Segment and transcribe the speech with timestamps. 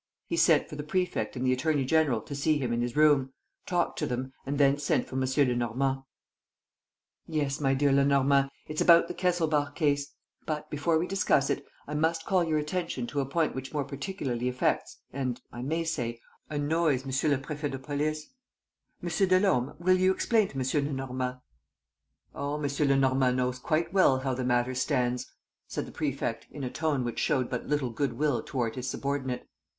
[0.25, 3.33] He sent for the prefect and the attorney general to see him in his room,
[3.67, 5.25] talked to them and then sent for M.
[5.47, 6.01] Lenormand.
[7.27, 10.11] "Yes, my dear Lenormand, it's about the Kesselbach case.
[10.47, 13.83] But, before we discuss it, I must call your attention to a point which more
[13.83, 18.33] particularly affects and, I may say, annoys Monsieur le Préfet de Police.
[19.03, 19.07] M.
[19.09, 20.85] Delaume, will you explain to M.
[20.87, 21.41] Lenormand...?
[22.33, 22.67] "Oh, M.
[22.79, 25.31] Lenormand knows quite well how the matter stands,"
[25.67, 29.47] said the prefect, in a tone which showed but little good will toward his subordinate.